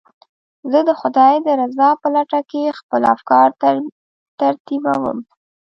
[0.71, 3.47] زه د خدای د رضا په لټه کې خپل افکار
[4.41, 5.17] ترتیبوم.